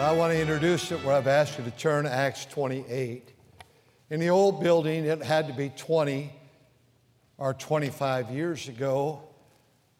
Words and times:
I 0.00 0.10
want 0.10 0.32
to 0.32 0.40
introduce 0.40 0.90
it 0.90 1.04
where 1.04 1.14
I've 1.14 1.28
asked 1.28 1.56
you 1.56 1.64
to 1.64 1.70
turn 1.70 2.04
Acts 2.04 2.46
28. 2.46 3.32
In 4.10 4.18
the 4.18 4.28
old 4.28 4.60
building, 4.60 5.04
it 5.04 5.22
had 5.22 5.46
to 5.46 5.54
be 5.54 5.68
20 5.68 6.32
or 7.38 7.54
25 7.54 8.30
years 8.32 8.68
ago. 8.68 9.22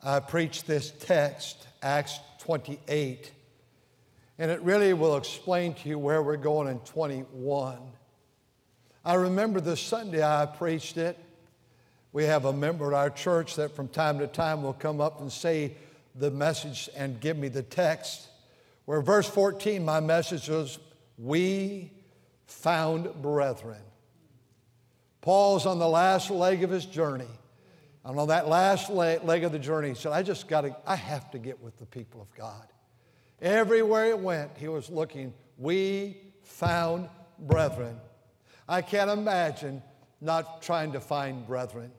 I 0.02 0.18
preached 0.18 0.66
this 0.66 0.90
text, 0.90 1.68
Acts 1.80 2.18
28, 2.40 3.30
and 4.36 4.50
it 4.50 4.60
really 4.62 4.92
will 4.94 5.16
explain 5.16 5.74
to 5.74 5.88
you 5.88 5.96
where 5.96 6.20
we're 6.20 6.36
going 6.38 6.66
in 6.66 6.80
21. 6.80 7.78
I 9.04 9.14
remember 9.14 9.60
the 9.60 9.76
Sunday 9.76 10.24
I 10.24 10.46
preached 10.46 10.96
it. 10.96 11.16
We 12.12 12.24
have 12.24 12.46
a 12.46 12.52
member 12.52 12.92
at 12.92 12.98
our 12.98 13.10
church 13.10 13.54
that 13.56 13.76
from 13.76 13.86
time 13.86 14.18
to 14.18 14.26
time 14.26 14.64
will 14.64 14.72
come 14.72 15.00
up 15.00 15.20
and 15.20 15.30
say 15.30 15.76
the 16.16 16.32
message 16.32 16.90
and 16.96 17.20
give 17.20 17.38
me 17.38 17.46
the 17.46 17.62
text. 17.62 18.28
Where 18.84 19.00
verse 19.00 19.28
14, 19.28 19.84
my 19.84 20.00
message 20.00 20.48
was, 20.48 20.78
We 21.16 21.92
found 22.46 23.22
brethren. 23.22 23.82
Paul's 25.20 25.64
on 25.64 25.78
the 25.78 25.88
last 25.88 26.30
leg 26.30 26.62
of 26.62 26.70
his 26.70 26.84
journey. 26.84 27.24
And 28.04 28.18
on 28.18 28.28
that 28.28 28.48
last 28.48 28.90
leg 28.90 29.44
of 29.44 29.52
the 29.52 29.58
journey, 29.58 29.88
he 29.88 29.94
said, 29.94 30.12
I 30.12 30.22
just 30.22 30.46
got 30.46 30.62
to, 30.62 30.76
I 30.86 30.96
have 30.96 31.30
to 31.30 31.38
get 31.38 31.62
with 31.62 31.78
the 31.78 31.86
people 31.86 32.20
of 32.20 32.32
God. 32.34 32.66
Everywhere 33.40 34.08
he 34.08 34.12
went, 34.12 34.50
he 34.58 34.68
was 34.68 34.90
looking, 34.90 35.32
we 35.56 36.18
found 36.42 37.08
brethren. 37.38 37.98
I 38.68 38.82
can't 38.82 39.10
imagine 39.10 39.82
not 40.20 40.60
trying 40.60 40.92
to 40.92 41.00
find 41.00 41.46
brethren. 41.46 41.90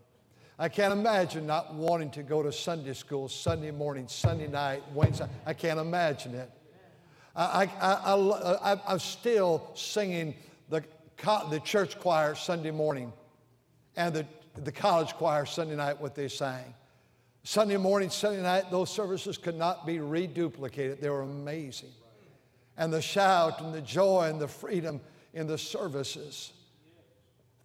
I 0.58 0.70
can't 0.70 0.94
imagine 0.94 1.48
not 1.48 1.74
wanting 1.74 2.12
to 2.12 2.24
go 2.24 2.42
to 2.44 2.52
Sunday 2.52 2.94
school 2.94 3.28
Sunday 3.28 3.72
morning, 3.72 4.08
Sunday 4.08 4.48
night, 4.48 4.84
Wednesday. 4.94 5.28
I 5.46 5.54
can't 5.54 5.80
imagine 5.80 6.36
it. 6.36 6.50
I, 7.36 7.70
I, 7.82 8.78
I, 8.88 8.94
am 8.94 9.00
still 9.00 9.72
singing 9.76 10.36
the, 10.70 10.84
the 11.50 11.60
church 11.64 12.00
choir 12.00 12.34
Sunday 12.36 12.72
morning 12.72 13.12
and 13.98 14.14
the, 14.14 14.26
the 14.56 14.72
college 14.72 15.14
choir 15.14 15.46
Sunday 15.46 15.76
night, 15.76 16.00
what 16.00 16.16
they 16.16 16.30
sang. 16.30 16.74
Sunday 17.44 17.78
morning, 17.78 18.10
Sunday 18.10 18.42
night, 18.42 18.72
those 18.72 18.90
services 18.90 19.38
could 19.38 19.56
not 19.56 19.86
be 19.86 19.98
reduplicated. 19.98 21.00
They 21.00 21.10
were 21.10 21.22
amazing. 21.22 21.92
And 22.78 22.92
the 22.92 23.02
shout 23.02 23.62
and 23.62 23.74
the 23.74 23.82
joy 23.82 24.30
and 24.30 24.40
the 24.40 24.48
freedom 24.48 25.02
in 25.34 25.48
the 25.48 25.58
services. 25.58 26.54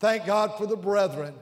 Thank 0.00 0.26
God 0.26 0.58
for 0.58 0.66
the 0.66 0.76
brethren. 0.76 1.34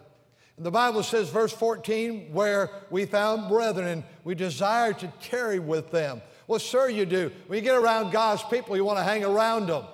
And 0.57 0.67
the 0.67 0.71
Bible 0.71 1.03
says, 1.03 1.31
verse 1.31 1.53
14, 1.53 2.33
where 2.33 2.71
we 2.91 3.07
found 3.07 3.49
brethren, 3.49 4.05
we 4.25 4.35
desire 4.35 4.93
to 4.93 5.13
tarry 5.21 5.61
with 5.61 5.91
them. 5.91 6.21
Well, 6.49 6.59
sure 6.59 6.89
you 6.89 7.05
do. 7.05 7.31
When 7.47 7.59
you 7.59 7.63
get 7.63 7.77
around 7.77 8.11
God's 8.11 8.43
people, 8.45 8.75
you 8.75 8.83
want 8.83 8.99
to 8.99 9.05
hang 9.05 9.23
around 9.23 9.67
them. 9.67 9.85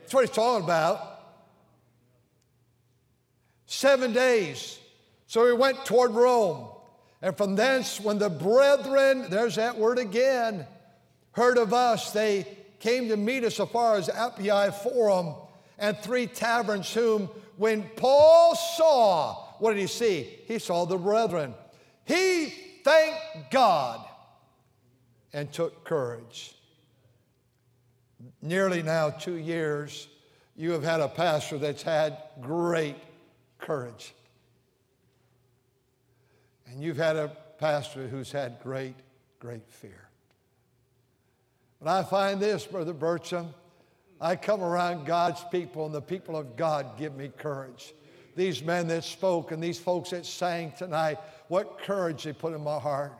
That's 0.00 0.12
what 0.12 0.26
he's 0.26 0.36
talking 0.36 0.62
about. 0.62 1.22
Seven 3.64 4.12
days. 4.12 4.78
So 5.26 5.46
he 5.46 5.54
went 5.54 5.86
toward 5.86 6.12
Rome. 6.12 6.68
And 7.22 7.34
from 7.34 7.56
thence, 7.56 7.98
when 7.98 8.18
the 8.18 8.28
brethren, 8.28 9.30
there's 9.30 9.56
that 9.56 9.78
word 9.78 9.98
again, 9.98 10.66
heard 11.32 11.56
of 11.56 11.72
us, 11.72 12.12
they 12.12 12.46
came 12.78 13.08
to 13.08 13.16
meet 13.16 13.42
us 13.42 13.58
as 13.58 13.68
far 13.70 13.96
as 13.96 14.08
Appii 14.08 14.74
Forum 14.82 15.34
and 15.78 15.96
three 15.96 16.26
taverns, 16.26 16.92
whom 16.92 17.30
when 17.56 17.84
Paul 17.96 18.54
saw, 18.54 19.34
what 19.60 19.72
did 19.72 19.80
he 19.80 19.86
see? 19.86 20.28
He 20.46 20.58
saw 20.58 20.84
the 20.84 20.98
brethren. 20.98 21.54
He 22.04 22.52
thanked 22.84 23.50
God 23.50 24.06
and 25.32 25.52
took 25.52 25.84
courage. 25.84 26.54
Nearly 28.40 28.82
now 28.82 29.10
two 29.10 29.36
years, 29.36 30.08
you 30.56 30.72
have 30.72 30.82
had 30.82 31.00
a 31.00 31.08
pastor 31.08 31.58
that's 31.58 31.82
had 31.82 32.16
great 32.40 32.96
courage. 33.58 34.14
And 36.66 36.82
you've 36.82 36.96
had 36.96 37.16
a 37.16 37.30
pastor 37.58 38.08
who's 38.08 38.32
had 38.32 38.60
great, 38.62 38.94
great 39.38 39.68
fear. 39.68 40.08
But 41.80 41.88
I 41.88 42.02
find 42.02 42.40
this, 42.40 42.66
Brother 42.66 42.94
Burcham, 42.94 43.48
I 44.20 44.36
come 44.36 44.62
around 44.62 45.04
God's 45.04 45.44
people, 45.50 45.84
and 45.84 45.94
the 45.94 46.00
people 46.00 46.36
of 46.36 46.56
God 46.56 46.98
give 46.98 47.14
me 47.14 47.30
courage. 47.36 47.92
These 48.34 48.62
men 48.62 48.88
that 48.88 49.04
spoke 49.04 49.52
and 49.52 49.62
these 49.62 49.78
folks 49.78 50.10
that 50.10 50.24
sang 50.24 50.72
tonight, 50.76 51.18
what 51.48 51.78
courage 51.78 52.24
they 52.24 52.32
put 52.32 52.54
in 52.54 52.62
my 52.62 52.78
heart. 52.78 53.12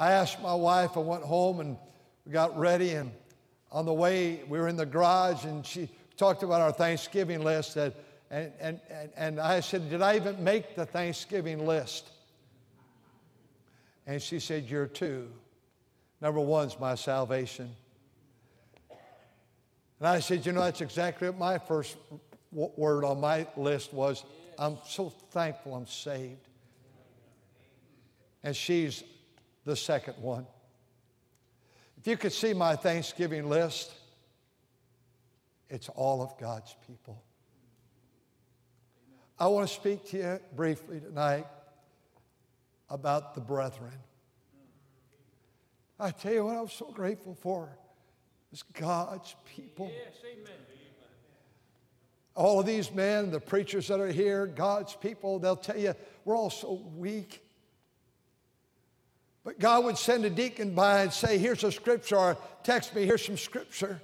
I 0.00 0.12
asked 0.12 0.40
my 0.40 0.54
wife, 0.54 0.96
I 0.96 1.00
went 1.00 1.22
home 1.22 1.60
and 1.60 1.76
we 2.24 2.32
got 2.32 2.58
ready, 2.58 2.92
and 2.92 3.12
on 3.70 3.84
the 3.84 3.92
way, 3.92 4.40
we 4.48 4.58
were 4.58 4.66
in 4.66 4.76
the 4.76 4.86
garage, 4.86 5.44
and 5.44 5.64
she 5.64 5.90
talked 6.16 6.42
about 6.42 6.62
our 6.62 6.72
Thanksgiving 6.72 7.44
list. 7.44 7.74
That, 7.74 7.94
and, 8.30 8.50
and, 8.60 8.80
and 9.14 9.38
I 9.38 9.60
said, 9.60 9.90
Did 9.90 10.00
I 10.00 10.16
even 10.16 10.42
make 10.42 10.74
the 10.74 10.86
Thanksgiving 10.86 11.66
list? 11.66 12.08
And 14.06 14.22
she 14.22 14.40
said, 14.40 14.70
You're 14.70 14.86
two. 14.86 15.28
Number 16.22 16.40
one's 16.40 16.80
my 16.80 16.94
salvation. 16.94 17.68
And 19.98 20.08
I 20.08 20.20
said, 20.20 20.46
You 20.46 20.52
know, 20.52 20.62
that's 20.62 20.80
exactly 20.80 21.28
what 21.28 21.38
my 21.38 21.58
first 21.58 21.98
word 22.52 23.04
on 23.04 23.20
my 23.20 23.46
list 23.54 23.92
was. 23.92 24.24
I'm 24.58 24.78
so 24.88 25.10
thankful 25.10 25.74
I'm 25.74 25.86
saved. 25.86 26.48
And 28.42 28.56
she's 28.56 29.04
the 29.64 29.76
second 29.76 30.14
one. 30.20 30.46
If 31.98 32.06
you 32.06 32.16
could 32.16 32.32
see 32.32 32.54
my 32.54 32.76
Thanksgiving 32.76 33.48
list, 33.48 33.92
it's 35.68 35.88
all 35.90 36.22
of 36.22 36.38
God's 36.38 36.74
people. 36.86 37.22
I 39.38 39.46
want 39.48 39.68
to 39.68 39.74
speak 39.74 40.04
to 40.10 40.16
you 40.16 40.40
briefly 40.54 41.00
tonight 41.00 41.46
about 42.88 43.34
the 43.34 43.40
brethren. 43.40 43.92
I 45.98 46.10
tell 46.10 46.32
you 46.32 46.44
what 46.44 46.56
I'm 46.56 46.68
so 46.68 46.90
grateful 46.90 47.34
for 47.34 47.68
is 48.52 48.62
God's 48.62 49.34
people. 49.54 49.90
Yes, 49.92 50.14
amen. 50.24 50.52
All 52.34 52.60
of 52.60 52.66
these 52.66 52.92
men, 52.92 53.30
the 53.30 53.40
preachers 53.40 53.88
that 53.88 54.00
are 54.00 54.10
here, 54.10 54.46
God's 54.46 54.94
people, 54.94 55.38
they'll 55.38 55.56
tell 55.56 55.76
you 55.76 55.94
we're 56.24 56.36
all 56.36 56.50
so 56.50 56.80
weak. 56.96 57.42
But 59.44 59.58
God 59.58 59.84
would 59.84 59.96
send 59.96 60.24
a 60.24 60.30
deacon 60.30 60.74
by 60.74 61.02
and 61.02 61.12
say, 61.12 61.38
Here's 61.38 61.64
a 61.64 61.72
scripture, 61.72 62.16
or 62.16 62.36
text 62.62 62.94
me, 62.94 63.06
here's 63.06 63.24
some 63.24 63.38
scripture. 63.38 64.00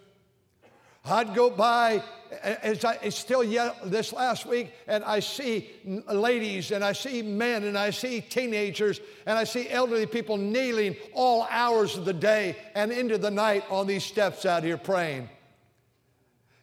I'd 1.09 1.35
go 1.35 1.51
by, 1.51 2.03
as 2.43 2.85
I 2.85 3.11
still 3.11 3.45
yet 3.45 3.77
this 3.85 4.13
last 4.13 4.45
week, 4.45 4.73
and 4.89 5.05
I 5.05 5.21
see 5.21 5.71
ladies, 6.13 6.73
and 6.73 6.83
I 6.83 6.93
see 6.93 7.23
men, 7.23 7.63
and 7.65 7.79
I 7.79 7.91
see 7.91 8.21
teenagers, 8.21 9.01
and 9.25 9.39
I 9.39 9.45
see 9.45 9.69
elderly 9.69 10.07
people 10.07 10.37
kneeling 10.37 10.97
all 11.15 11.47
hours 11.49 11.97
of 11.97 12.07
the 12.07 12.13
day 12.13 12.57
and 12.75 12.91
into 12.91 13.19
the 13.19 13.31
night 13.31 13.63
on 13.71 13.87
these 13.87 14.03
steps 14.03 14.45
out 14.45 14.65
here 14.65 14.77
praying. 14.77 15.29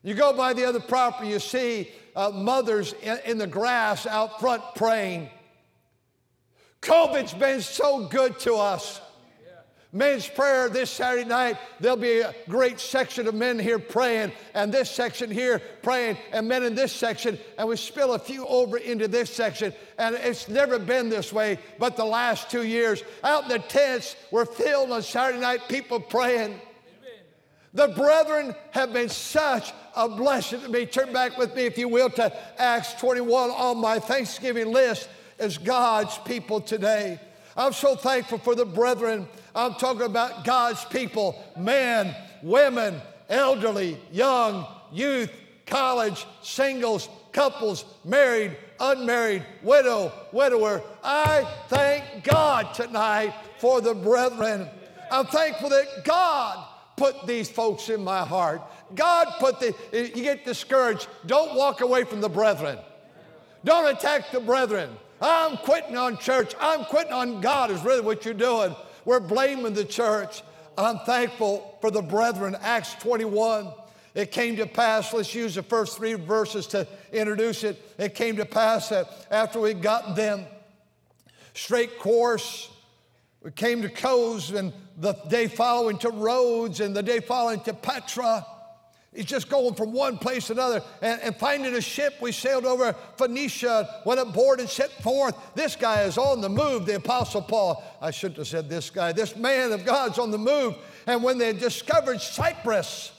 You 0.01 0.13
go 0.13 0.33
by 0.33 0.51
the 0.51 0.65
other 0.65 0.81
property, 0.81 1.29
you 1.29 1.39
see 1.39 1.89
uh, 2.13 2.29
mothers 2.29 2.93
in, 3.01 3.19
in 3.25 3.37
the 3.37 3.47
grass 3.47 4.05
out 4.05 4.41
front 4.41 4.61
praying. 4.75 5.29
COVID's 6.83 7.33
been 7.33 7.61
so 7.61 8.05
good 8.07 8.37
to 8.39 8.55
us. 8.55 8.99
Men's 9.95 10.27
prayer 10.27 10.69
this 10.69 10.89
Saturday 10.89 11.23
night, 11.23 11.57
there'll 11.79 11.95
be 11.95 12.21
a 12.21 12.33
great 12.49 12.79
section 12.79 13.27
of 13.27 13.35
men 13.35 13.59
here 13.59 13.77
praying, 13.77 14.31
and 14.55 14.73
this 14.73 14.89
section 14.89 15.29
here 15.29 15.61
praying, 15.83 16.17
and 16.31 16.47
men 16.47 16.63
in 16.63 16.73
this 16.73 16.91
section, 16.91 17.37
and 17.59 17.69
we 17.69 17.77
spill 17.77 18.15
a 18.15 18.19
few 18.19 18.45
over 18.47 18.77
into 18.77 19.07
this 19.07 19.29
section. 19.29 19.71
And 19.99 20.15
it's 20.15 20.49
never 20.49 20.79
been 20.79 21.09
this 21.09 21.31
way, 21.31 21.59
but 21.77 21.95
the 21.95 22.05
last 22.05 22.49
two 22.49 22.63
years, 22.63 23.03
out 23.23 23.43
in 23.43 23.49
the 23.49 23.59
tents, 23.59 24.15
we're 24.31 24.45
filled 24.45 24.91
on 24.91 25.03
Saturday 25.03 25.39
night, 25.39 25.61
people 25.69 25.99
praying. 25.99 26.59
The 27.75 27.89
brethren 27.89 28.55
have 28.71 28.93
been 28.93 29.09
such 29.09 29.71
a 29.95 30.09
blessing 30.09 30.61
to 30.61 30.69
me. 30.69 30.87
Turn 30.87 31.13
back 31.13 31.37
with 31.37 31.55
me, 31.55 31.65
if 31.65 31.77
you 31.77 31.87
will, 31.87 32.09
to 32.11 32.33
Acts 32.59 32.93
21 32.95 33.51
on 33.51 33.77
my 33.77 33.99
Thanksgiving 33.99 34.71
list 34.73 35.07
as 35.39 35.57
God's 35.57 36.17
people 36.19 36.61
today. 36.61 37.19
I'm 37.55 37.73
so 37.73 37.95
thankful 37.95 38.39
for 38.39 38.55
the 38.55 38.65
brethren. 38.65 39.27
I'm 39.55 39.75
talking 39.75 40.03
about 40.03 40.43
God's 40.43 40.83
people 40.85 41.43
men, 41.57 42.15
women, 42.41 43.01
elderly, 43.29 43.97
young, 44.11 44.65
youth, 44.91 45.31
college, 45.65 46.25
singles, 46.41 47.09
couples, 47.31 47.85
married, 48.03 48.57
unmarried, 48.79 49.45
widow, 49.61 50.11
widower. 50.31 50.81
I 51.03 51.47
thank 51.67 52.23
God 52.23 52.73
tonight 52.73 53.33
for 53.59 53.81
the 53.81 53.93
brethren. 53.93 54.67
I'm 55.11 55.25
thankful 55.27 55.69
that 55.69 56.03
God 56.03 56.65
put 56.95 57.27
these 57.27 57.49
folks 57.49 57.89
in 57.89 58.03
my 58.03 58.25
heart. 58.25 58.61
God 58.95 59.27
put 59.39 59.59
the, 59.59 59.75
you 59.91 60.23
get 60.23 60.45
discouraged. 60.45 61.07
Don't 61.25 61.55
walk 61.55 61.81
away 61.81 62.03
from 62.03 62.21
the 62.21 62.29
brethren. 62.29 62.77
Don't 63.63 63.95
attack 63.95 64.31
the 64.31 64.39
brethren. 64.39 64.89
I'm 65.23 65.55
quitting 65.57 65.95
on 65.95 66.17
church. 66.17 66.53
I'm 66.59 66.83
quitting 66.83 67.13
on 67.13 67.39
God, 67.39 67.71
is 67.71 67.81
really 67.81 68.01
what 68.01 68.25
you're 68.25 68.33
doing. 68.33 68.75
We're 69.05 69.21
blaming 69.21 69.73
the 69.73 69.85
church. 69.85 70.43
I'm 70.77 70.99
thankful 70.99 71.77
for 71.79 71.89
the 71.89 72.01
brethren. 72.01 72.57
Acts 72.61 72.93
21. 72.95 73.71
It 74.15 74.31
came 74.31 74.57
to 74.57 74.67
pass, 74.67 75.13
let's 75.13 75.33
use 75.33 75.55
the 75.55 75.63
first 75.63 75.97
three 75.97 76.13
verses 76.13 76.67
to 76.67 76.87
introduce 77.11 77.63
it. 77.63 77.81
It 77.97 78.13
came 78.13 78.35
to 78.35 78.45
pass 78.45 78.89
that 78.89 79.07
after 79.31 79.59
we 79.59 79.73
got 79.73 80.15
them 80.15 80.45
straight 81.53 81.97
course, 81.99 82.69
we 83.41 83.51
came 83.51 83.81
to 83.81 83.89
Cos 83.89 84.51
and 84.51 84.71
the 84.97 85.13
day 85.29 85.47
following 85.47 85.97
to 85.99 86.09
Rhodes 86.09 86.79
and 86.79 86.95
the 86.95 87.01
day 87.01 87.21
following 87.21 87.61
to 87.61 87.73
Patara. 87.73 88.45
He's 89.15 89.25
just 89.25 89.49
going 89.49 89.75
from 89.75 89.93
one 89.93 90.17
place 90.17 90.47
to 90.47 90.53
another. 90.53 90.81
And, 91.01 91.21
and, 91.21 91.35
finding 91.35 91.75
a 91.75 91.81
ship, 91.81 92.15
we 92.19 92.31
sailed 92.31 92.65
over 92.65 92.93
Phoenicia, 93.17 94.01
went 94.05 94.19
aboard 94.19 94.59
and 94.59 94.69
set 94.69 94.91
forth. 95.03 95.35
This 95.53 95.75
guy 95.75 96.03
is 96.03 96.17
on 96.17 96.41
the 96.41 96.49
move, 96.49 96.85
the 96.85 96.95
Apostle 96.95 97.43
Paul. 97.43 97.83
I 98.01 98.11
shouldn't 98.11 98.37
have 98.37 98.47
said 98.47 98.69
this 98.69 98.89
guy. 98.89 99.11
This 99.11 99.35
man 99.35 99.71
of 99.71 99.85
God's 99.85 100.17
on 100.17 100.31
the 100.31 100.37
move. 100.37 100.75
And 101.05 101.23
when 101.23 101.37
they 101.37 101.53
discovered 101.53 102.21
Cyprus, 102.21 103.11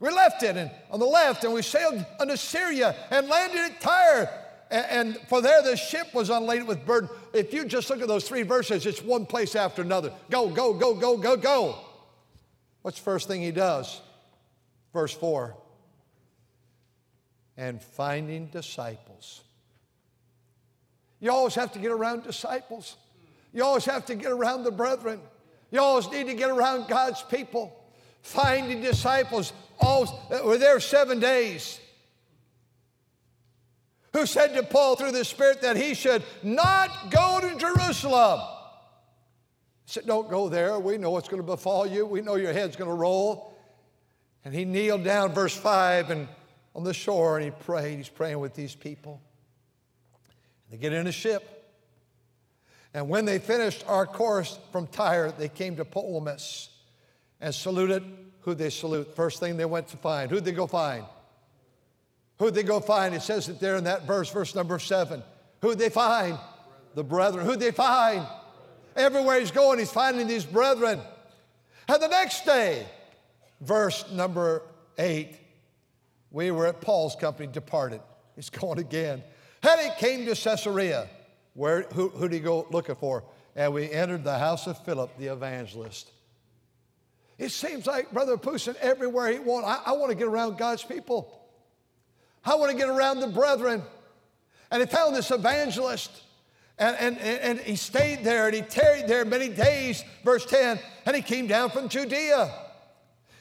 we 0.00 0.10
left 0.10 0.42
it 0.42 0.56
and 0.56 0.70
on 0.90 0.98
the 0.98 1.06
left 1.06 1.44
and 1.44 1.52
we 1.52 1.62
sailed 1.62 2.04
unto 2.18 2.36
Syria 2.36 2.96
and 3.10 3.28
landed 3.28 3.58
at 3.58 3.80
Tyre. 3.80 4.30
And, 4.70 4.86
and 4.90 5.18
for 5.28 5.42
there 5.42 5.62
the 5.62 5.76
ship 5.76 6.14
was 6.14 6.30
unladen 6.30 6.66
with 6.66 6.86
burden. 6.86 7.10
If 7.32 7.52
you 7.52 7.64
just 7.66 7.90
look 7.90 8.00
at 8.00 8.08
those 8.08 8.26
three 8.26 8.42
verses, 8.42 8.86
it's 8.86 9.02
one 9.02 9.26
place 9.26 9.54
after 9.54 9.82
another. 9.82 10.12
Go, 10.30 10.48
go, 10.48 10.72
go, 10.72 10.94
go, 10.94 11.16
go, 11.18 11.36
go. 11.36 11.78
What's 12.82 12.98
the 12.98 13.04
first 13.04 13.28
thing 13.28 13.42
he 13.42 13.50
does? 13.50 14.00
Verse 14.94 15.12
4 15.12 15.54
and 17.56 17.80
finding 17.80 18.46
disciples. 18.46 19.42
You 21.20 21.30
always 21.30 21.54
have 21.54 21.72
to 21.72 21.78
get 21.78 21.92
around 21.92 22.24
disciples. 22.24 22.96
You 23.52 23.64
always 23.64 23.84
have 23.84 24.06
to 24.06 24.14
get 24.14 24.32
around 24.32 24.64
the 24.64 24.72
brethren. 24.72 25.20
You 25.70 25.80
always 25.80 26.10
need 26.10 26.26
to 26.26 26.34
get 26.34 26.50
around 26.50 26.88
God's 26.88 27.22
people. 27.22 27.84
Finding 28.22 28.80
disciples. 28.80 29.52
Always, 29.78 30.10
uh, 30.30 30.40
were 30.44 30.58
there 30.58 30.80
seven 30.80 31.20
days. 31.20 31.80
Who 34.12 34.26
said 34.26 34.54
to 34.54 34.62
Paul 34.62 34.96
through 34.96 35.12
the 35.12 35.24
Spirit 35.24 35.62
that 35.62 35.76
he 35.76 35.94
should 35.94 36.22
not 36.42 37.10
go 37.10 37.40
to 37.40 37.56
Jerusalem? 37.56 38.40
He 39.84 39.92
said, 39.92 40.06
Don't 40.06 40.28
go 40.28 40.48
there. 40.48 40.78
We 40.78 40.98
know 40.98 41.10
what's 41.10 41.28
going 41.28 41.42
to 41.42 41.46
befall 41.46 41.86
you. 41.86 42.06
We 42.06 42.20
know 42.22 42.36
your 42.36 42.52
head's 42.52 42.76
going 42.76 42.90
to 42.90 42.96
roll. 42.96 43.53
And 44.44 44.54
he 44.54 44.64
kneeled 44.64 45.04
down, 45.04 45.32
verse 45.32 45.56
5, 45.56 46.10
and 46.10 46.28
on 46.74 46.84
the 46.84 46.94
shore, 46.94 47.36
and 47.36 47.44
he 47.44 47.50
prayed. 47.50 47.96
He's 47.96 48.08
praying 48.08 48.38
with 48.40 48.54
these 48.54 48.74
people. 48.74 49.20
And 50.70 50.78
They 50.78 50.82
get 50.82 50.92
in 50.92 51.06
a 51.06 51.12
ship. 51.12 51.50
And 52.92 53.08
when 53.08 53.24
they 53.24 53.38
finished 53.38 53.84
our 53.88 54.06
course 54.06 54.58
from 54.70 54.86
Tyre, 54.86 55.32
they 55.32 55.48
came 55.48 55.76
to 55.76 55.84
Ptolemais 55.84 56.68
and 57.40 57.54
saluted. 57.54 58.04
Who'd 58.40 58.58
they 58.58 58.70
salute? 58.70 59.16
First 59.16 59.40
thing 59.40 59.56
they 59.56 59.64
went 59.64 59.88
to 59.88 59.96
find. 59.96 60.30
Who'd 60.30 60.44
they 60.44 60.52
go 60.52 60.66
find? 60.66 61.04
Who'd 62.38 62.54
they 62.54 62.62
go 62.62 62.80
find? 62.80 63.14
It 63.14 63.22
says 63.22 63.48
it 63.48 63.58
there 63.58 63.76
in 63.76 63.84
that 63.84 64.06
verse, 64.06 64.30
verse 64.30 64.54
number 64.54 64.78
seven. 64.78 65.22
Who'd 65.62 65.78
they 65.78 65.88
find? 65.88 66.38
The 66.94 67.04
brethren. 67.04 67.46
Who'd 67.46 67.60
they 67.60 67.70
find? 67.70 68.26
Everywhere 68.96 69.40
he's 69.40 69.50
going, 69.50 69.78
he's 69.78 69.90
finding 69.90 70.26
these 70.26 70.44
brethren. 70.44 71.00
And 71.88 72.02
the 72.02 72.08
next 72.08 72.44
day, 72.44 72.86
verse 73.64 74.04
number 74.10 74.62
eight, 74.98 75.36
we 76.30 76.50
were 76.50 76.66
at 76.66 76.80
Paul's 76.80 77.16
company, 77.16 77.50
departed. 77.50 78.00
He's 78.36 78.50
going 78.50 78.78
again. 78.78 79.22
And 79.62 79.80
he 79.80 79.90
came 79.98 80.26
to 80.26 80.34
Caesarea. 80.34 81.08
Where, 81.54 81.82
who, 81.94 82.08
who 82.08 82.28
did 82.28 82.34
he 82.34 82.40
go 82.40 82.66
looking 82.70 82.96
for? 82.96 83.24
And 83.54 83.72
we 83.72 83.90
entered 83.90 84.24
the 84.24 84.38
house 84.38 84.66
of 84.66 84.76
Philip 84.84 85.16
the 85.18 85.28
evangelist. 85.28 86.10
It 87.38 87.50
seems 87.50 87.86
like 87.86 88.12
Brother 88.12 88.36
Pusin, 88.36 88.76
everywhere 88.80 89.32
he 89.32 89.38
went, 89.38 89.64
I, 89.64 89.80
I 89.86 89.92
want 89.92 90.10
to 90.10 90.16
get 90.16 90.26
around 90.26 90.58
God's 90.58 90.82
people. 90.82 91.40
I 92.44 92.56
want 92.56 92.72
to 92.72 92.76
get 92.76 92.88
around 92.88 93.20
the 93.20 93.28
brethren. 93.28 93.82
And 94.70 94.80
he 94.80 94.86
found 94.86 95.14
this 95.14 95.30
evangelist. 95.30 96.10
And, 96.78 96.96
and, 96.96 97.18
and 97.18 97.60
he 97.60 97.76
stayed 97.76 98.24
there 98.24 98.46
and 98.46 98.54
he 98.54 98.62
tarried 98.62 99.06
there 99.06 99.24
many 99.24 99.48
days, 99.48 100.04
verse 100.24 100.44
10, 100.44 100.80
and 101.06 101.14
he 101.14 101.22
came 101.22 101.46
down 101.46 101.70
from 101.70 101.88
Judea. 101.88 102.52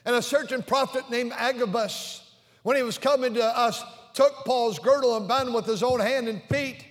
And 0.06 0.16
a 0.16 0.22
certain 0.22 0.64
prophet 0.64 1.10
named 1.10 1.32
Agabus, 1.36 2.22
when 2.64 2.76
he 2.76 2.84
was 2.84 2.98
coming 2.98 3.34
to 3.36 3.44
us, 3.44 3.84
took 4.14 4.34
Paul's 4.46 4.80
girdle 4.80 5.18
and 5.18 5.28
bound 5.28 5.48
him 5.48 5.54
with 5.54 5.66
his 5.66 5.84
own 5.84 6.00
hand 6.00 6.28
and 6.28 6.42
feet 6.44 6.86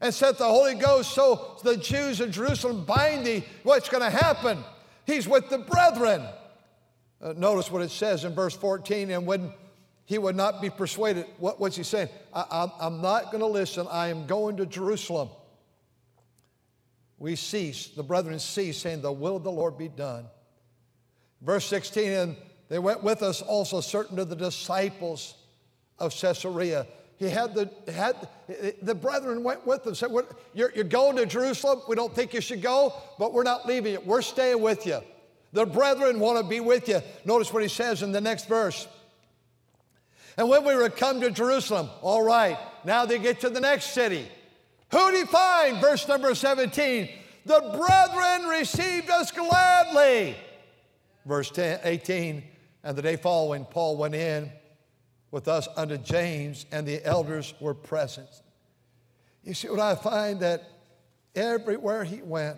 and 0.00 0.12
said, 0.12 0.38
The 0.38 0.44
Holy 0.44 0.74
Ghost, 0.74 1.12
so 1.12 1.58
the 1.62 1.76
Jews 1.76 2.20
of 2.20 2.30
Jerusalem 2.30 2.84
bind 2.84 3.26
thee. 3.26 3.44
What's 3.62 3.88
going 3.88 4.02
to 4.02 4.10
happen? 4.10 4.58
He's 5.04 5.28
with 5.28 5.48
the 5.48 5.58
brethren. 5.58 6.22
Uh, 7.20 7.34
notice 7.36 7.70
what 7.70 7.82
it 7.82 7.90
says 7.90 8.24
in 8.24 8.34
verse 8.34 8.54
14. 8.54 9.10
And 9.10 9.26
when 9.26 9.52
he 10.04 10.18
would 10.18 10.36
not 10.36 10.60
be 10.60 10.70
persuaded, 10.70 11.26
what, 11.38 11.58
what's 11.60 11.76
he 11.76 11.82
saying? 11.82 12.08
I, 12.32 12.70
am 12.80 13.00
not 13.00 13.26
going 13.32 13.40
to 13.40 13.46
listen. 13.46 13.86
I 13.90 14.08
am 14.08 14.26
going 14.26 14.56
to 14.58 14.66
Jerusalem. 14.66 15.28
We 17.18 17.34
cease, 17.36 17.88
the 17.88 18.02
brethren 18.02 18.38
cease, 18.38 18.76
saying, 18.78 19.00
The 19.00 19.12
will 19.12 19.36
of 19.36 19.42
the 19.44 19.50
Lord 19.50 19.78
be 19.78 19.88
done. 19.88 20.26
Verse 21.42 21.66
16, 21.66 22.12
and 22.12 22.36
they 22.68 22.78
went 22.78 23.02
with 23.02 23.22
us 23.22 23.42
also 23.42 23.80
certain 23.80 24.18
of 24.18 24.28
the 24.28 24.36
disciples 24.36 25.34
of 25.98 26.14
Caesarea. 26.18 26.86
He 27.18 27.28
had 27.28 27.54
the, 27.54 27.70
had, 27.90 28.28
the 28.82 28.94
brethren 28.94 29.42
went 29.42 29.66
with 29.66 29.84
them, 29.84 29.94
said, 29.94 30.10
you're, 30.52 30.72
you're 30.74 30.84
going 30.84 31.16
to 31.16 31.26
Jerusalem. 31.26 31.80
We 31.88 31.96
don't 31.96 32.14
think 32.14 32.34
you 32.34 32.40
should 32.40 32.60
go, 32.60 32.92
but 33.18 33.32
we're 33.32 33.42
not 33.42 33.66
leaving 33.66 33.94
you. 33.94 34.00
We're 34.00 34.22
staying 34.22 34.60
with 34.60 34.86
you. 34.86 35.00
The 35.52 35.64
brethren 35.64 36.20
want 36.20 36.38
to 36.38 36.44
be 36.44 36.60
with 36.60 36.88
you. 36.88 37.00
Notice 37.24 37.52
what 37.52 37.62
he 37.62 37.68
says 37.68 38.02
in 38.02 38.12
the 38.12 38.20
next 38.20 38.48
verse. 38.48 38.86
And 40.36 40.50
when 40.50 40.64
we 40.64 40.74
were 40.74 40.90
come 40.90 41.20
to 41.22 41.30
Jerusalem, 41.30 41.88
all 42.02 42.22
right, 42.22 42.58
now 42.84 43.06
they 43.06 43.18
get 43.18 43.40
to 43.40 43.48
the 43.48 43.60
next 43.60 43.92
city. 43.94 44.28
Who 44.92 45.10
do 45.10 45.16
you 45.16 45.26
find? 45.26 45.80
Verse 45.80 46.06
number 46.06 46.34
17. 46.34 47.08
The 47.46 47.60
brethren 47.60 48.50
received 48.50 49.08
us 49.08 49.30
gladly 49.30 50.36
verse 51.26 51.50
10, 51.50 51.80
18, 51.82 52.42
and 52.84 52.96
the 52.96 53.02
day 53.02 53.16
following, 53.16 53.64
Paul 53.64 53.96
went 53.96 54.14
in 54.14 54.50
with 55.30 55.48
us 55.48 55.68
unto 55.76 55.98
James, 55.98 56.64
and 56.72 56.86
the 56.86 57.04
elders 57.04 57.52
were 57.60 57.74
present. 57.74 58.28
You 59.42 59.52
see 59.52 59.68
what 59.68 59.80
I 59.80 59.96
find 59.96 60.40
that 60.40 60.62
everywhere 61.34 62.04
he 62.04 62.22
went, 62.22 62.56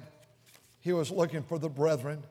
he 0.80 0.92
was 0.92 1.10
looking 1.10 1.42
for 1.42 1.58
the 1.58 1.68
brethren. 1.68 2.22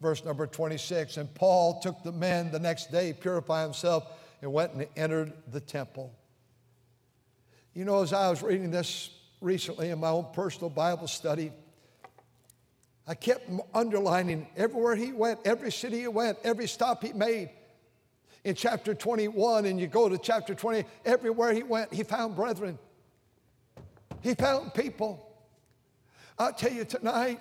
Verse 0.00 0.24
number 0.24 0.46
26, 0.46 1.16
and 1.16 1.32
Paul 1.34 1.80
took 1.80 2.02
the 2.04 2.12
men 2.12 2.52
the 2.52 2.60
next 2.60 2.92
day, 2.92 3.12
purified 3.12 3.64
himself, 3.64 4.04
and 4.40 4.52
went 4.52 4.74
and 4.74 4.86
entered 4.94 5.32
the 5.50 5.60
temple. 5.60 6.14
You 7.74 7.84
know, 7.84 8.02
as 8.02 8.12
I 8.12 8.30
was 8.30 8.42
reading 8.42 8.70
this 8.70 9.10
recently 9.40 9.90
in 9.90 9.98
my 9.98 10.10
own 10.10 10.26
personal 10.32 10.70
Bible 10.70 11.08
study, 11.08 11.50
I 13.08 13.14
kept 13.14 13.50
underlining 13.72 14.46
everywhere 14.54 14.94
he 14.94 15.12
went, 15.12 15.40
every 15.46 15.72
city 15.72 16.00
he 16.00 16.08
went, 16.08 16.36
every 16.44 16.68
stop 16.68 17.02
he 17.02 17.14
made. 17.14 17.48
In 18.44 18.54
chapter 18.54 18.94
21, 18.94 19.64
and 19.64 19.80
you 19.80 19.86
go 19.86 20.10
to 20.10 20.18
chapter 20.18 20.54
20, 20.54 20.84
everywhere 21.06 21.54
he 21.54 21.62
went, 21.62 21.92
he 21.92 22.02
found 22.02 22.36
brethren. 22.36 22.78
He 24.20 24.34
found 24.34 24.74
people. 24.74 25.26
I'll 26.38 26.52
tell 26.52 26.72
you 26.72 26.84
tonight, 26.84 27.40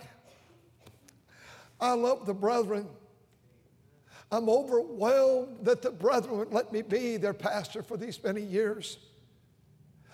I 1.82 1.94
love 1.94 2.26
the 2.26 2.34
brethren. 2.34 2.88
I'm 4.32 4.50
overwhelmed 4.50 5.66
that 5.66 5.82
the 5.82 5.92
brethren 5.92 6.38
would 6.38 6.54
let 6.54 6.72
me 6.72 6.82
be 6.82 7.18
their 7.18 7.34
pastor 7.34 7.84
for 7.84 7.98
these 7.98 8.22
many 8.24 8.42
years. 8.42 8.98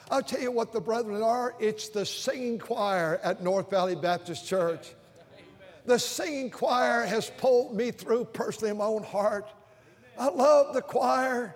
I'll 0.10 0.24
tell 0.24 0.42
you 0.42 0.52
what 0.52 0.74
the 0.74 0.82
brethren 0.82 1.22
are 1.22 1.56
it's 1.60 1.90
the 1.90 2.06
singing 2.06 2.58
choir 2.58 3.20
at 3.24 3.44
North 3.44 3.70
Valley 3.70 3.96
Baptist 3.96 4.48
Church. 4.48 4.94
The 5.86 6.00
singing 6.00 6.50
choir 6.50 7.06
has 7.06 7.30
pulled 7.30 7.76
me 7.76 7.92
through 7.92 8.26
personally 8.26 8.72
in 8.72 8.78
my 8.78 8.86
own 8.86 9.04
heart. 9.04 9.50
I 10.18 10.30
love 10.30 10.74
the 10.74 10.82
choir. 10.82 11.56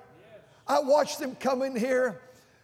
I 0.67 0.79
watch 0.79 1.17
them 1.17 1.35
come 1.35 1.61
in 1.61 1.75
here. 1.75 2.21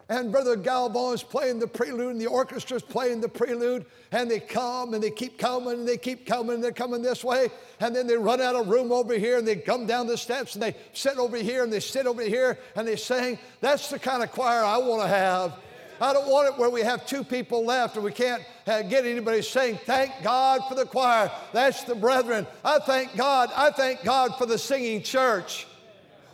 and 0.10 0.32
Brother 0.32 0.58
Galvon 0.58 1.14
is 1.14 1.24
playing 1.24 1.60
the 1.60 1.68
prelude, 1.68 2.12
and 2.12 2.22
the 2.22 2.28
orchestra's 2.28 2.84
playing 2.84 3.22
the 3.22 3.30
prelude, 3.30 3.86
and 4.12 4.30
they 4.30 4.40
come 4.40 4.94
and 4.94 5.02
they 5.02 5.10
keep 5.10 5.38
coming 5.38 5.74
and 5.74 5.88
they 5.88 5.98
keep 5.98 6.26
coming, 6.26 6.56
and 6.56 6.64
they're 6.64 6.72
coming 6.72 7.02
this 7.02 7.24
way, 7.24 7.50
and 7.80 7.96
then 7.96 8.06
they 8.06 8.18
run 8.18 8.42
out 8.42 8.56
of 8.56 8.68
room 8.68 8.92
over 8.92 9.14
here 9.14 9.38
and 9.38 9.48
they 9.48 9.56
come 9.56 9.86
down 9.86 10.06
the 10.08 10.18
steps 10.18 10.56
and 10.56 10.64
they 10.64 10.76
sit 10.94 11.18
over 11.18 11.38
here 11.38 11.64
and 11.64 11.72
they 11.72 11.80
sit 11.80 12.06
over 12.06 12.22
here 12.22 12.60
and 12.76 12.88
they 12.88 12.96
sing. 12.96 13.40
That's 13.62 13.90
the 13.90 14.00
kind 14.00 14.22
of 14.22 14.32
choir 14.32 14.64
I 14.64 14.78
want 14.78 15.02
to 15.02 15.08
have. 15.08 15.54
I 16.02 16.14
don't 16.14 16.28
want 16.28 16.54
it 16.54 16.60
where 16.60 16.70
we 16.70 16.82
have 16.82 17.06
two 17.06 17.24
people 17.24 17.66
left 17.66 17.96
and 17.96 18.04
we 18.04 18.12
can't 18.12 18.44
uh, 18.68 18.82
get 18.84 19.06
anybody 19.06 19.42
saying, 19.42 19.80
Thank 19.86 20.12
God 20.24 20.62
for 20.68 20.76
the 20.76 20.86
choir. 20.86 21.32
That's 21.52 21.84
the 21.84 21.96
brethren. 21.96 22.48
I 22.64 22.80
thank 22.80 23.16
God. 23.16 23.50
I 23.56 23.72
thank 23.72 24.04
God 24.04 24.36
for 24.38 24.46
the 24.46 24.58
singing 24.58 25.04
church. 25.04 25.68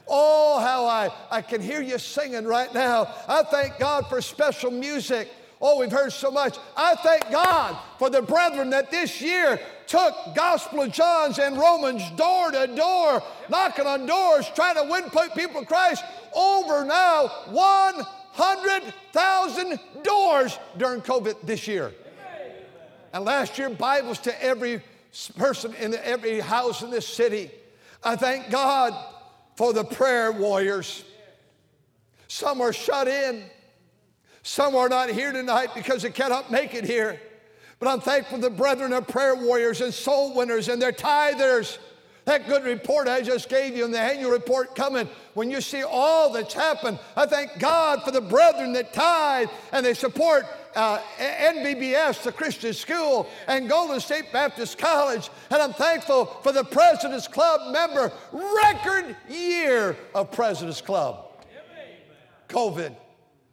Oh, 0.07 0.59
how 0.59 0.85
I, 0.85 1.11
I 1.29 1.41
can 1.41 1.61
hear 1.61 1.81
you 1.81 1.99
singing 1.99 2.45
right 2.45 2.73
now. 2.73 3.13
I 3.27 3.43
thank 3.43 3.77
God 3.77 4.07
for 4.07 4.21
special 4.21 4.71
music. 4.71 5.29
Oh, 5.61 5.79
we've 5.79 5.91
heard 5.91 6.13
so 6.13 6.31
much. 6.31 6.57
I 6.75 6.95
thank 6.95 7.29
God 7.29 7.77
for 7.99 8.09
the 8.09 8.21
brethren 8.21 8.69
that 8.69 8.91
this 8.91 9.21
year 9.21 9.59
took 9.87 10.15
Gospel 10.33 10.83
of 10.83 10.91
John's 10.91 11.37
and 11.37 11.57
Romans 11.57 12.01
door 12.11 12.51
to 12.51 12.67
door, 12.67 13.21
knocking 13.49 13.85
on 13.85 14.05
doors, 14.05 14.49
trying 14.55 14.75
to 14.75 14.83
win 14.89 15.03
people 15.35 15.61
to 15.61 15.67
Christ. 15.67 16.03
Over 16.33 16.85
now 16.85 17.29
100,000 18.35 19.79
doors 20.03 20.57
during 20.77 21.01
COVID 21.01 21.35
this 21.43 21.67
year. 21.67 21.91
And 23.13 23.25
last 23.25 23.57
year, 23.57 23.69
Bibles 23.69 24.19
to 24.19 24.43
every 24.43 24.81
person 25.37 25.73
in 25.75 25.95
every 25.95 26.39
house 26.39 26.83
in 26.83 26.91
this 26.91 27.07
city. 27.07 27.51
I 28.03 28.15
thank 28.15 28.49
God 28.49 28.93
for 29.55 29.73
the 29.73 29.83
prayer 29.83 30.31
warriors. 30.31 31.03
Some 32.27 32.61
are 32.61 32.71
shut 32.71 33.07
in. 33.07 33.43
Some 34.43 34.75
are 34.75 34.87
not 34.87 35.09
here 35.09 35.31
tonight 35.31 35.71
because 35.75 36.03
they 36.03 36.11
cannot 36.11 36.51
make 36.51 36.73
it 36.73 36.85
here. 36.85 37.19
But 37.79 37.89
I'm 37.89 38.01
thankful 38.01 38.37
the 38.37 38.49
brethren 38.49 38.93
are 38.93 39.01
prayer 39.01 39.35
warriors 39.35 39.81
and 39.81 39.93
soul 39.93 40.35
winners 40.35 40.67
and 40.69 40.81
they're 40.81 40.91
tithers. 40.91 41.77
That 42.29 42.47
good 42.47 42.63
report 42.63 43.07
I 43.07 43.21
just 43.21 43.49
gave 43.49 43.75
you 43.75 43.85
and 43.85 43.91
the 43.91 43.99
annual 43.99 44.29
report 44.29 44.75
coming, 44.75 45.09
when 45.33 45.49
you 45.49 45.61
see 45.61 45.81
all 45.81 46.31
that's 46.31 46.53
happened, 46.53 46.99
I 47.17 47.25
thank 47.25 47.57
God 47.57 48.03
for 48.03 48.11
the 48.11 48.21
brethren 48.21 48.71
that 48.73 48.93
tithe 48.93 49.49
and 49.71 49.83
they 49.83 49.95
support 49.95 50.45
uh, 50.75 50.99
NVBS, 51.17 52.21
the 52.21 52.31
Christian 52.31 52.73
school, 52.73 53.27
and 53.47 53.67
Golden 53.67 53.99
State 53.99 54.31
Baptist 54.31 54.77
College. 54.77 55.31
And 55.49 55.59
I'm 55.59 55.73
thankful 55.73 56.25
for 56.43 56.51
the 56.51 56.63
President's 56.63 57.27
Club 57.27 57.73
member, 57.73 58.11
record 58.31 59.15
year 59.27 59.97
of 60.13 60.31
President's 60.31 60.81
Club. 60.81 61.25
COVID. 62.47 62.95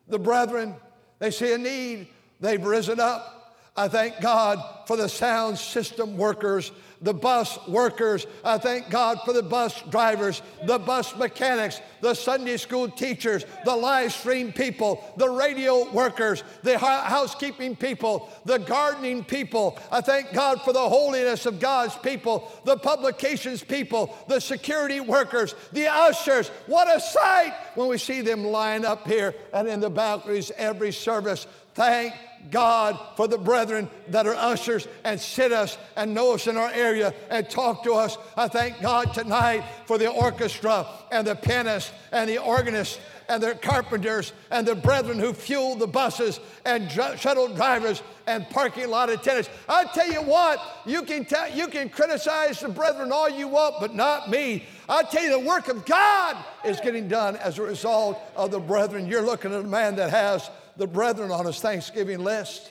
The 0.09 0.19
brethren, 0.19 0.75
they 1.19 1.31
see 1.31 1.55
a 1.55 1.57
need, 1.57 2.09
they've 2.41 2.63
risen 2.63 3.01
up. 3.01 3.37
I 3.75 3.89
thank 3.89 4.21
God 4.21 4.63
for 4.87 4.99
the 4.99 5.09
sound 5.09 5.57
system 5.57 6.19
workers 6.19 6.73
the 7.03 7.15
bus 7.15 7.59
workers. 7.69 8.27
I 8.45 8.59
thank 8.59 8.91
God 8.91 9.19
for 9.25 9.33
the 9.33 9.43
bus 9.43 9.83
drivers, 9.91 10.43
the 10.65 10.79
bus 10.79 11.17
mechanics, 11.17 11.81
the 12.01 12.15
Sunday 12.15 12.57
school 12.57 12.89
teachers, 12.89 13.45
the 13.65 13.75
live 13.75 14.13
stream 14.13 14.53
people, 14.53 15.13
the 15.17 15.29
radio 15.29 15.91
workers, 15.91 16.43
the 16.63 16.79
housekeeping 16.79 17.77
people, 17.77 18.31
the 18.45 18.59
gardening 18.59 19.25
people. 19.25 19.79
I 19.91 20.01
thank 20.01 20.33
God 20.33 20.63
for 20.63 20.73
the 20.73 20.89
holiness 20.89 21.47
of 21.47 21.61
God's 21.61 21.97
people, 21.97 22.51
the 22.65 22.77
publications 22.77 23.63
people, 23.63 24.17
the 24.29 24.41
security 24.41 25.01
workers, 25.01 25.55
the 25.73 25.89
ushers. 25.89 26.49
What 26.67 26.95
a 26.95 27.01
sight 27.01 27.55
when 27.75 27.89
we 27.89 27.99
see 27.99 28.21
them 28.21 28.45
line 28.45 28.85
up 28.85 29.07
here 29.07 29.35
and 29.53 29.69
in 29.69 29.81
the 29.81 29.91
balconies 29.91 30.53
every 30.57 30.93
service. 30.93 31.47
Thank 31.75 32.15
God 32.51 32.99
for 33.17 33.29
the 33.29 33.39
brethren 33.39 33.91
that 34.09 34.27
are 34.27 34.35
ushers 34.35 34.87
and 35.05 35.21
sit 35.21 35.53
us 35.53 35.77
and 35.97 36.15
know 36.15 36.35
us 36.35 36.47
in 36.47 36.57
our 36.57 36.71
area 36.71 36.86
and 36.95 37.49
talk 37.49 37.83
to 37.85 37.93
us. 37.93 38.19
I 38.37 38.49
thank 38.49 38.81
God 38.81 39.13
tonight 39.15 39.65
for 39.87 39.99
the 39.99 40.11
orchestra 40.11 40.87
and 41.11 41.27
the 41.27 41.35
pianist 41.35 41.93
and 42.13 42.29
the 42.29 42.39
organist 42.39 43.01
and 43.29 43.43
the 43.43 43.55
carpenters 43.55 44.33
and 44.51 44.67
the 44.67 44.75
brethren 44.75 45.19
who 45.19 45.33
fuel 45.33 45.75
the 45.75 45.87
buses 45.87 46.39
and 46.65 46.91
shuttle 46.91 47.49
drivers 47.49 48.03
and 48.27 48.49
parking 48.51 48.89
lot 48.89 49.11
attendants. 49.11 49.51
I 49.69 49.85
tell 49.85 50.11
you 50.11 50.23
what, 50.23 50.61
you 50.87 51.03
can, 51.03 51.25
tell, 51.25 51.51
you 51.51 51.69
can 51.69 51.89
criticize 51.89 52.61
the 52.61 52.69
brethren 52.69 53.11
all 53.13 53.29
you 53.29 53.49
want, 53.49 53.77
but 53.81 53.95
not 53.95 54.31
me. 54.31 54.65
I 54.89 55.03
tell 55.03 55.25
you, 55.25 55.31
the 55.31 55.47
work 55.47 55.69
of 55.69 55.85
God 55.85 56.37
is 56.65 56.81
getting 56.81 57.09
done 57.09 57.37
as 57.37 57.59
a 57.59 57.63
result 57.63 58.19
of 58.37 58.51
the 58.51 58.61
brethren. 58.61 59.07
You're 59.07 59.23
looking 59.23 59.53
at 59.53 59.61
a 59.61 59.65
man 59.65 59.97
that 59.97 60.11
has 60.11 60.49
the 60.77 60.87
brethren 60.87 61.31
on 61.31 61.47
his 61.47 61.61
Thanksgiving 61.61 62.21
list. 62.23 62.71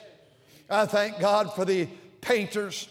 I 0.70 0.86
thank 0.86 1.20
God 1.20 1.54
for 1.54 1.64
the 1.64 1.86
painters 2.20 2.88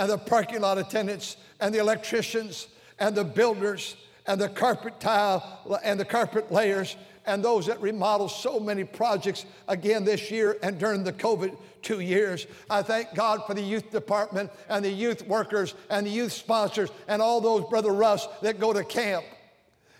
and 0.00 0.08
the 0.08 0.16
parking 0.16 0.62
lot 0.62 0.78
attendants 0.78 1.36
and 1.60 1.74
the 1.74 1.78
electricians 1.78 2.68
and 3.00 3.14
the 3.14 3.22
builders 3.22 3.96
and 4.26 4.40
the 4.40 4.48
carpet 4.48 4.98
tile 4.98 5.78
and 5.84 6.00
the 6.00 6.04
carpet 6.06 6.50
layers 6.50 6.96
and 7.26 7.44
those 7.44 7.66
that 7.66 7.78
remodel 7.82 8.26
so 8.26 8.58
many 8.58 8.82
projects 8.82 9.44
again 9.68 10.02
this 10.02 10.30
year 10.30 10.56
and 10.62 10.78
during 10.78 11.04
the 11.04 11.12
COVID 11.12 11.54
two 11.82 12.00
years. 12.00 12.46
I 12.70 12.80
thank 12.80 13.14
God 13.14 13.46
for 13.46 13.52
the 13.52 13.60
youth 13.60 13.90
department 13.90 14.50
and 14.70 14.82
the 14.82 14.90
youth 14.90 15.20
workers 15.26 15.74
and 15.90 16.06
the 16.06 16.10
youth 16.10 16.32
sponsors 16.32 16.88
and 17.06 17.20
all 17.20 17.42
those, 17.42 17.68
Brother 17.68 17.92
Russ, 17.92 18.26
that 18.40 18.58
go 18.58 18.72
to 18.72 18.82
camp 18.82 19.26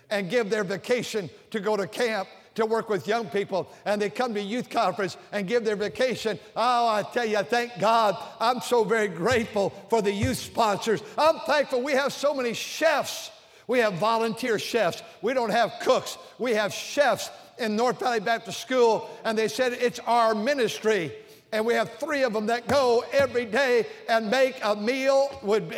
and 0.09 0.31
give 0.31 0.49
their 0.49 0.63
vacation 0.63 1.29
to 1.51 1.59
go 1.59 1.77
to 1.77 1.85
camp 1.85 2.27
to 2.55 2.65
work 2.65 2.89
with 2.89 3.07
young 3.07 3.27
people 3.27 3.71
and 3.85 4.01
they 4.01 4.09
come 4.09 4.33
to 4.33 4.41
youth 4.41 4.69
conference 4.69 5.17
and 5.31 5.47
give 5.47 5.63
their 5.63 5.75
vacation. 5.75 6.37
Oh, 6.55 6.87
I 6.87 7.03
tell 7.03 7.25
you, 7.25 7.41
thank 7.43 7.79
God. 7.79 8.17
I'm 8.39 8.61
so 8.61 8.83
very 8.83 9.07
grateful 9.07 9.69
for 9.89 10.01
the 10.01 10.11
youth 10.11 10.37
sponsors. 10.37 11.01
I'm 11.17 11.39
thankful 11.41 11.81
we 11.81 11.93
have 11.93 12.13
so 12.13 12.33
many 12.33 12.53
chefs. 12.53 13.31
We 13.67 13.79
have 13.79 13.93
volunteer 13.93 14.59
chefs. 14.59 15.01
We 15.21 15.33
don't 15.33 15.51
have 15.51 15.73
cooks. 15.81 16.17
We 16.39 16.51
have 16.53 16.73
chefs 16.73 17.29
in 17.57 17.75
North 17.75 17.99
Valley 17.99 18.19
Baptist 18.19 18.59
School, 18.59 19.09
and 19.23 19.37
they 19.37 19.47
said 19.47 19.73
it's 19.73 19.99
our 19.99 20.35
ministry. 20.35 21.13
And 21.53 21.65
we 21.65 21.73
have 21.73 21.93
three 21.93 22.23
of 22.23 22.33
them 22.33 22.47
that 22.47 22.67
go 22.67 23.05
every 23.11 23.45
day 23.45 23.85
and 24.09 24.29
make 24.29 24.59
a 24.63 24.75
meal. 24.75 25.39
Would 25.43 25.69
be, 25.69 25.77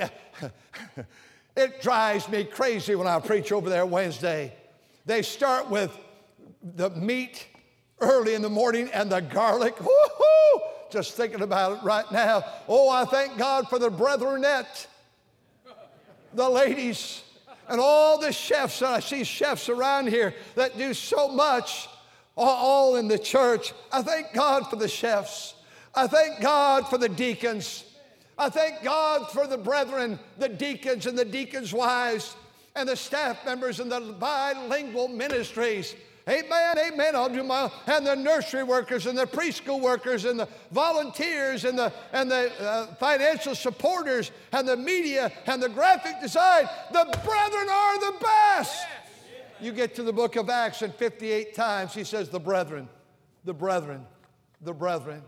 it 1.56 1.82
drives 1.82 2.30
me 2.30 2.46
crazy 2.46 2.96
when 2.96 3.08
I 3.08 3.20
preach 3.20 3.52
over 3.52 3.70
there 3.70 3.86
Wednesday. 3.86 4.54
They 5.06 5.22
start 5.22 5.70
with 5.70 5.96
the 6.64 6.90
meat 6.92 7.48
early 8.00 8.34
in 8.34 8.42
the 8.42 8.50
morning 8.50 8.90
and 8.94 9.12
the 9.12 9.20
garlic. 9.20 9.80
Woo-hoo! 9.80 10.62
Just 10.90 11.14
thinking 11.14 11.42
about 11.42 11.78
it 11.78 11.84
right 11.84 12.10
now. 12.12 12.44
Oh, 12.68 12.90
I 12.90 13.06
thank 13.06 13.38
God 13.38 13.68
for 13.68 13.80
the 13.80 13.90
brethrenette, 13.90 14.88
the 16.34 16.50
ladies, 16.50 17.24
and 17.68 17.80
all 17.80 18.20
the 18.20 18.32
chefs. 18.32 18.82
And 18.82 18.92
I 18.92 19.00
see 19.00 19.24
chefs 19.24 19.70
around 19.70 20.10
here 20.10 20.34
that 20.56 20.78
do 20.78 20.94
so 20.94 21.28
much, 21.28 21.90
all 22.38 22.96
in 22.96 23.08
the 23.08 23.20
church. 23.20 23.74
I 23.92 24.02
thank 24.02 24.34
God 24.34 24.70
for 24.70 24.76
the 24.76 24.88
chefs. 24.88 25.56
I 25.96 26.08
thank 26.08 26.42
God 26.42 26.88
for 26.88 26.98
the 26.98 27.10
deacons. 27.10 27.86
I 28.38 28.50
thank 28.50 28.84
God 28.84 29.30
for 29.30 29.46
the 29.46 29.58
brethren, 29.58 30.20
the 30.40 30.50
deacons 30.50 31.06
and 31.06 31.18
the 31.18 31.26
deacons' 31.26 31.74
wives, 31.74 32.36
and 32.76 32.90
the 32.90 32.96
staff 32.96 33.46
members 33.46 33.80
and 33.80 33.92
the 33.92 34.00
bilingual 34.20 35.08
ministries. 35.08 35.96
Amen, 36.28 36.78
amen. 36.80 37.16
I'll 37.18 37.30
do 37.30 37.44
my, 37.44 37.70
and 37.86 38.08
the 38.08 38.16
nursery 38.16 38.64
workers 38.64 39.08
and 39.08 39.18
the 39.18 39.26
preschool 39.26 39.82
workers 39.82 40.24
and 40.24 40.40
the 40.40 40.48
volunteers 40.72 41.66
and 41.66 41.78
the, 41.78 41.92
and 42.14 42.32
the 42.32 42.52
uh, 42.62 42.96
financial 42.96 43.56
supporters 43.56 44.32
and 44.54 44.66
the 44.66 44.78
media 44.78 45.34
and 45.48 45.62
the 45.62 45.68
graphic 45.68 46.22
design. 46.22 46.70
The 46.94 47.04
brethren 47.26 47.68
are 47.70 48.00
the 48.00 48.16
best. 48.22 48.86
You 49.60 49.74
get 49.74 49.96
to 49.96 50.04
the 50.04 50.14
book 50.14 50.38
of 50.38 50.50
Acts, 50.50 50.82
and 50.82 50.94
58 50.96 51.54
times 51.56 51.94
he 51.94 52.06
says, 52.06 52.30
The 52.30 52.40
brethren, 52.40 52.88
the 53.44 53.54
brethren, 53.54 54.06
the 54.62 54.74
brethren. 54.74 55.24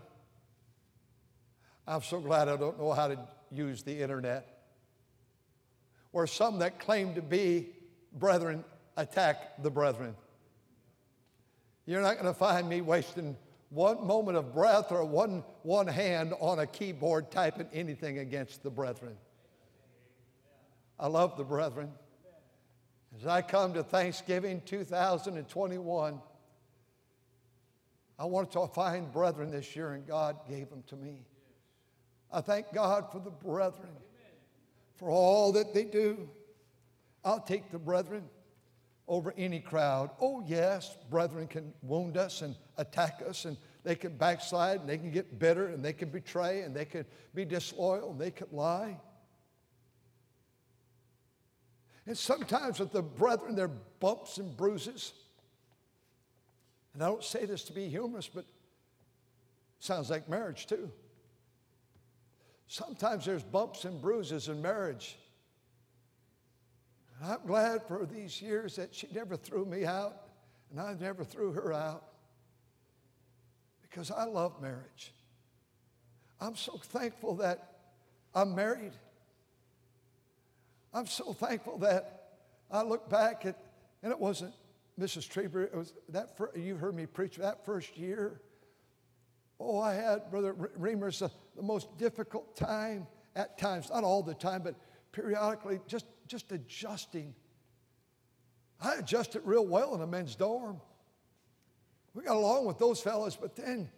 I'm 1.86 2.02
so 2.02 2.20
glad 2.20 2.48
I 2.48 2.56
don't 2.56 2.78
know 2.78 2.92
how 2.92 3.08
to 3.08 3.18
use 3.50 3.82
the 3.82 4.00
internet. 4.00 4.64
Where 6.10 6.26
some 6.26 6.58
that 6.60 6.80
claim 6.80 7.14
to 7.14 7.22
be 7.22 7.68
brethren 8.14 8.64
attack 8.96 9.62
the 9.62 9.70
brethren. 9.70 10.16
You're 11.86 12.02
not 12.02 12.14
going 12.14 12.26
to 12.26 12.34
find 12.34 12.68
me 12.68 12.80
wasting 12.80 13.36
one 13.70 14.04
moment 14.04 14.36
of 14.36 14.52
breath 14.52 14.90
or 14.90 15.04
one, 15.04 15.44
one 15.62 15.86
hand 15.86 16.34
on 16.40 16.58
a 16.58 16.66
keyboard 16.66 17.30
typing 17.30 17.68
anything 17.72 18.18
against 18.18 18.64
the 18.64 18.70
brethren. 18.70 19.16
I 20.98 21.06
love 21.06 21.36
the 21.36 21.44
brethren. 21.44 21.92
As 23.16 23.26
I 23.26 23.40
come 23.40 23.72
to 23.74 23.84
Thanksgiving 23.84 24.62
2021, 24.66 26.20
I 28.18 28.24
wanted 28.24 28.50
to 28.52 28.66
find 28.66 29.12
brethren 29.12 29.50
this 29.50 29.76
year, 29.76 29.92
and 29.92 30.06
God 30.06 30.36
gave 30.48 30.70
them 30.70 30.82
to 30.88 30.96
me. 30.96 31.24
I 32.32 32.40
thank 32.40 32.72
God 32.72 33.12
for 33.12 33.20
the 33.20 33.30
brethren, 33.30 33.92
for 34.96 35.08
all 35.08 35.52
that 35.52 35.72
they 35.72 35.84
do. 35.84 36.28
I'll 37.24 37.40
take 37.40 37.70
the 37.70 37.78
brethren 37.78 38.24
over 39.08 39.32
any 39.36 39.60
crowd. 39.60 40.10
Oh, 40.20 40.42
yes, 40.46 40.96
brethren 41.10 41.46
can 41.46 41.72
wound 41.82 42.16
us 42.16 42.42
and 42.42 42.56
attack 42.76 43.22
us, 43.28 43.44
and 43.44 43.56
they 43.84 43.94
can 43.94 44.16
backslide, 44.16 44.80
and 44.80 44.88
they 44.88 44.98
can 44.98 45.10
get 45.10 45.38
bitter, 45.38 45.68
and 45.68 45.84
they 45.84 45.92
can 45.92 46.08
betray, 46.08 46.62
and 46.62 46.74
they 46.74 46.84
can 46.84 47.04
be 47.34 47.44
disloyal, 47.44 48.10
and 48.10 48.20
they 48.20 48.30
can 48.32 48.48
lie. 48.50 48.98
And 52.06 52.16
sometimes 52.16 52.78
with 52.78 52.92
the 52.92 53.02
brethren, 53.02 53.56
there 53.56 53.66
are 53.66 53.80
bumps 54.00 54.38
and 54.38 54.56
bruises. 54.56 55.12
And 56.94 57.02
I 57.02 57.06
don't 57.06 57.24
say 57.24 57.44
this 57.44 57.64
to 57.64 57.72
be 57.72 57.88
humorous, 57.88 58.28
but 58.28 58.44
sounds 59.80 60.08
like 60.08 60.28
marriage 60.28 60.66
too. 60.66 60.90
Sometimes 62.68 63.24
there's 63.24 63.42
bumps 63.42 63.84
and 63.84 64.00
bruises 64.00 64.48
in 64.48 64.62
marriage. 64.62 65.18
And 67.20 67.32
I'm 67.32 67.46
glad 67.46 67.82
for 67.86 68.06
these 68.06 68.40
years 68.42 68.76
that 68.76 68.94
she 68.94 69.08
never 69.14 69.36
threw 69.36 69.64
me 69.64 69.84
out 69.84 70.22
and 70.70 70.80
I 70.80 70.94
never 70.94 71.24
threw 71.24 71.52
her 71.52 71.72
out 71.72 72.04
because 73.82 74.10
I 74.10 74.24
love 74.24 74.60
marriage. 74.60 75.12
I'm 76.40 76.56
so 76.56 76.76
thankful 76.76 77.36
that 77.36 77.76
I'm 78.34 78.54
married. 78.54 78.92
I'm 80.92 81.06
so 81.06 81.32
thankful 81.32 81.78
that 81.78 82.30
I 82.70 82.82
look 82.82 83.08
back 83.08 83.46
at, 83.46 83.56
and 84.02 84.12
it 84.12 84.18
wasn't 84.18 84.52
Mrs. 85.00 85.28
Trieber, 85.28 85.64
it 85.64 85.74
was 85.74 85.92
that, 86.08 86.38
you 86.54 86.76
heard 86.76 86.94
me 86.94 87.06
preach 87.06 87.36
that 87.36 87.64
first 87.64 87.96
year. 87.96 88.40
Oh, 89.60 89.78
I 89.78 89.94
had, 89.94 90.30
Brother 90.30 90.54
Reimers, 90.78 91.18
the, 91.18 91.30
the 91.54 91.62
most 91.62 91.96
difficult 91.98 92.56
time 92.56 93.06
at 93.34 93.58
times, 93.58 93.90
not 93.90 94.04
all 94.04 94.22
the 94.22 94.34
time, 94.34 94.62
but 94.62 94.74
periodically, 95.12 95.80
just, 95.86 96.06
just 96.26 96.52
adjusting. 96.52 97.34
I 98.80 98.94
adjusted 98.94 99.42
real 99.44 99.66
well 99.66 99.94
in 99.94 100.00
a 100.00 100.06
men's 100.06 100.34
dorm. 100.34 100.80
We 102.14 102.22
got 102.24 102.36
along 102.36 102.66
with 102.66 102.78
those 102.78 103.00
fellows, 103.00 103.36
but 103.36 103.56
then 103.56 103.90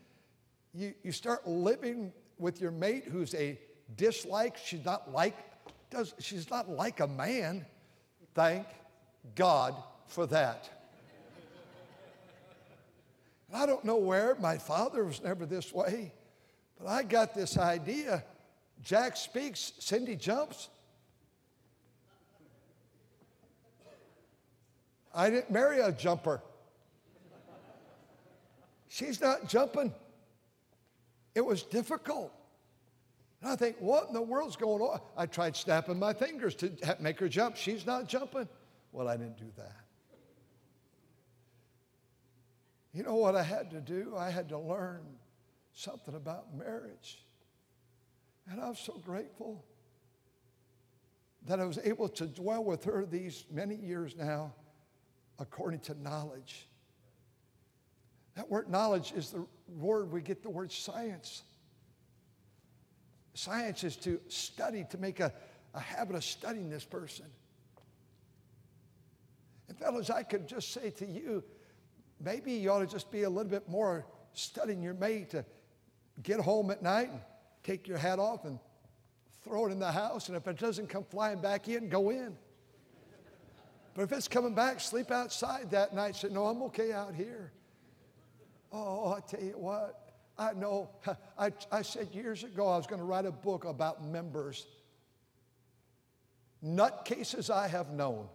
you, 0.74 0.94
you 1.02 1.12
start 1.12 1.46
living 1.46 2.12
with 2.38 2.60
your 2.60 2.70
mate 2.70 3.04
who's 3.04 3.34
a 3.34 3.58
dislike. 3.96 4.56
She's 4.56 4.84
not 4.84 5.12
like, 5.12 5.36
does, 5.90 6.14
she's 6.18 6.50
not 6.50 6.68
like 6.68 7.00
a 7.00 7.06
man. 7.06 7.64
Thank 8.34 8.66
God 9.34 9.74
for 10.06 10.26
that. 10.26 10.68
And 13.48 13.62
I 13.62 13.66
don't 13.66 13.84
know 13.84 13.96
where, 13.96 14.36
my 14.36 14.58
father 14.58 15.04
was 15.04 15.22
never 15.22 15.46
this 15.46 15.72
way, 15.72 16.12
but 16.78 16.86
I 16.86 17.02
got 17.02 17.34
this 17.34 17.56
idea 17.56 18.22
Jack 18.82 19.16
speaks, 19.16 19.72
Cindy 19.78 20.16
jumps. 20.16 20.68
I 25.18 25.30
didn't 25.30 25.50
marry 25.50 25.80
a 25.80 25.90
jumper. 25.90 26.40
She's 28.86 29.20
not 29.20 29.48
jumping. 29.48 29.92
It 31.34 31.44
was 31.44 31.64
difficult. 31.64 32.32
And 33.42 33.50
I 33.50 33.56
think, 33.56 33.76
what 33.80 34.06
in 34.06 34.14
the 34.14 34.22
world's 34.22 34.54
going 34.54 34.80
on? 34.80 35.00
I 35.16 35.26
tried 35.26 35.56
snapping 35.56 35.98
my 35.98 36.12
fingers 36.12 36.54
to 36.56 36.70
make 37.00 37.18
her 37.18 37.28
jump. 37.28 37.56
She's 37.56 37.84
not 37.84 38.08
jumping. 38.08 38.48
Well, 38.92 39.08
I 39.08 39.16
didn't 39.16 39.38
do 39.38 39.50
that. 39.56 39.76
You 42.92 43.02
know 43.02 43.16
what 43.16 43.34
I 43.34 43.42
had 43.42 43.72
to 43.72 43.80
do? 43.80 44.14
I 44.16 44.30
had 44.30 44.48
to 44.50 44.58
learn 44.58 45.02
something 45.72 46.14
about 46.14 46.56
marriage. 46.56 47.24
And 48.48 48.60
I'm 48.60 48.76
so 48.76 48.92
grateful 49.04 49.64
that 51.48 51.58
I 51.58 51.64
was 51.64 51.78
able 51.82 52.08
to 52.10 52.26
dwell 52.26 52.62
with 52.62 52.84
her 52.84 53.04
these 53.04 53.46
many 53.50 53.74
years 53.74 54.14
now 54.16 54.54
according 55.38 55.80
to 55.80 56.00
knowledge. 56.02 56.66
That 58.34 58.50
word 58.50 58.68
knowledge 58.68 59.12
is 59.12 59.30
the 59.30 59.44
word 59.76 60.12
we 60.12 60.20
get 60.20 60.42
the 60.42 60.50
word 60.50 60.70
science. 60.70 61.42
Science 63.34 63.84
is 63.84 63.96
to 63.96 64.20
study, 64.28 64.84
to 64.90 64.98
make 64.98 65.20
a, 65.20 65.32
a 65.74 65.80
habit 65.80 66.16
of 66.16 66.24
studying 66.24 66.68
this 66.68 66.84
person. 66.84 67.26
And, 69.68 69.78
fellows, 69.78 70.10
I 70.10 70.22
could 70.22 70.48
just 70.48 70.72
say 70.72 70.90
to 70.90 71.06
you, 71.06 71.44
maybe 72.20 72.52
you 72.52 72.70
ought 72.70 72.80
to 72.80 72.86
just 72.86 73.10
be 73.10 73.22
a 73.24 73.30
little 73.30 73.50
bit 73.50 73.68
more 73.68 74.06
studying 74.32 74.82
your 74.82 74.94
mate 74.94 75.30
to 75.30 75.44
get 76.22 76.40
home 76.40 76.70
at 76.70 76.82
night 76.82 77.10
and 77.10 77.20
take 77.62 77.86
your 77.86 77.98
hat 77.98 78.18
off 78.18 78.44
and 78.44 78.58
throw 79.44 79.66
it 79.66 79.72
in 79.72 79.78
the 79.78 79.92
house. 79.92 80.28
And 80.28 80.36
if 80.36 80.46
it 80.48 80.58
doesn't 80.58 80.88
come 80.88 81.04
flying 81.04 81.40
back 81.40 81.68
in, 81.68 81.88
go 81.88 82.10
in. 82.10 82.36
But 83.98 84.04
if 84.04 84.12
it's 84.12 84.28
coming 84.28 84.54
back, 84.54 84.78
sleep 84.78 85.10
outside 85.10 85.72
that 85.72 85.92
night. 85.92 86.14
Say, 86.14 86.28
no, 86.28 86.46
I'm 86.46 86.62
okay 86.62 86.92
out 86.92 87.16
here. 87.16 87.50
Oh, 88.70 89.12
I 89.12 89.18
tell 89.28 89.42
you 89.42 89.54
what, 89.56 90.12
I 90.38 90.52
know. 90.52 90.90
I, 91.36 91.50
I 91.72 91.82
said 91.82 92.06
years 92.12 92.44
ago 92.44 92.68
I 92.68 92.76
was 92.76 92.86
going 92.86 93.00
to 93.00 93.04
write 93.04 93.26
a 93.26 93.32
book 93.32 93.64
about 93.64 94.04
members. 94.06 94.68
Nutcases 96.64 97.50
I 97.50 97.66
have 97.66 97.90
known. 97.90 98.28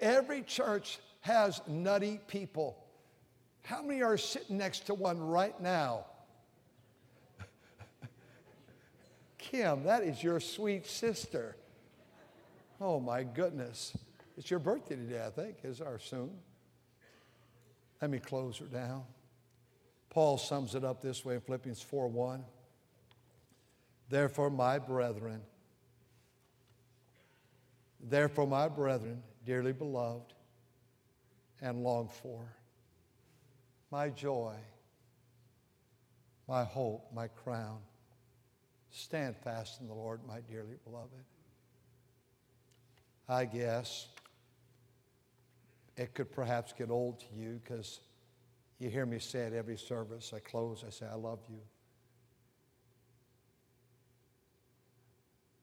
Every 0.00 0.42
church 0.42 0.98
has 1.20 1.62
nutty 1.68 2.18
people. 2.26 2.84
How 3.62 3.82
many 3.82 4.02
are 4.02 4.18
sitting 4.18 4.58
next 4.58 4.86
to 4.86 4.94
one 4.94 5.20
right 5.20 5.60
now? 5.60 6.06
Kim, 9.38 9.84
that 9.84 10.02
is 10.02 10.24
your 10.24 10.40
sweet 10.40 10.88
sister. 10.88 11.54
Oh 12.80 13.00
my 13.00 13.24
goodness. 13.24 13.96
It's 14.36 14.50
your 14.50 14.60
birthday 14.60 14.94
today, 14.94 15.24
I 15.24 15.30
think, 15.30 15.56
is 15.64 15.80
our 15.80 15.98
soon. 15.98 16.30
Let 18.00 18.10
me 18.10 18.20
close 18.20 18.58
her 18.58 18.66
down. 18.66 19.02
Paul 20.10 20.38
sums 20.38 20.74
it 20.74 20.84
up 20.84 21.02
this 21.02 21.24
way 21.24 21.34
in 21.34 21.40
Philippians 21.40 21.82
4 21.82 22.08
1. 22.08 22.44
Therefore, 24.08 24.48
my 24.48 24.78
brethren, 24.78 25.42
therefore, 28.00 28.46
my 28.46 28.68
brethren, 28.68 29.22
dearly 29.44 29.72
beloved, 29.72 30.32
and 31.60 31.82
longed 31.82 32.12
for. 32.12 32.54
My 33.90 34.08
joy, 34.08 34.54
my 36.46 36.64
hope, 36.64 37.12
my 37.12 37.26
crown. 37.26 37.78
Stand 38.90 39.36
fast 39.36 39.80
in 39.80 39.88
the 39.88 39.94
Lord, 39.94 40.20
my 40.26 40.40
dearly 40.40 40.76
beloved. 40.84 41.24
I 43.28 43.44
guess 43.44 44.08
it 45.96 46.14
could 46.14 46.32
perhaps 46.32 46.72
get 46.72 46.90
old 46.90 47.20
to 47.20 47.26
you 47.36 47.60
because 47.62 48.00
you 48.78 48.88
hear 48.88 49.04
me 49.04 49.18
say 49.18 49.40
it 49.40 49.52
every 49.52 49.76
service. 49.76 50.32
I 50.34 50.38
close, 50.38 50.84
I 50.86 50.90
say, 50.90 51.06
I 51.10 51.16
love 51.16 51.40
you. 51.50 51.60